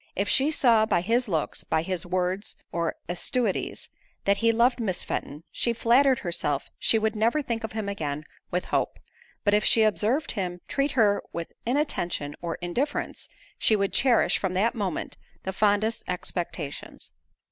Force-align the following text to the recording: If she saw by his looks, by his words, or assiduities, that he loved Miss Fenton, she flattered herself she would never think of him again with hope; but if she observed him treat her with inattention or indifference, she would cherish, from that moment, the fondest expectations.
If 0.15 0.27
she 0.27 0.49
saw 0.49 0.87
by 0.87 1.01
his 1.01 1.27
looks, 1.27 1.63
by 1.63 1.83
his 1.83 2.07
words, 2.07 2.55
or 2.71 2.95
assiduities, 3.07 3.91
that 4.25 4.37
he 4.37 4.51
loved 4.51 4.79
Miss 4.79 5.03
Fenton, 5.03 5.43
she 5.51 5.73
flattered 5.73 6.17
herself 6.17 6.71
she 6.79 6.97
would 6.97 7.15
never 7.15 7.43
think 7.43 7.63
of 7.63 7.73
him 7.73 7.87
again 7.87 8.23
with 8.49 8.65
hope; 8.73 8.97
but 9.43 9.53
if 9.53 9.63
she 9.63 9.83
observed 9.83 10.31
him 10.31 10.59
treat 10.67 10.93
her 10.93 11.21
with 11.33 11.53
inattention 11.67 12.35
or 12.41 12.55
indifference, 12.63 13.29
she 13.59 13.75
would 13.75 13.93
cherish, 13.93 14.39
from 14.39 14.55
that 14.55 14.73
moment, 14.73 15.17
the 15.43 15.53
fondest 15.53 16.03
expectations. 16.07 17.11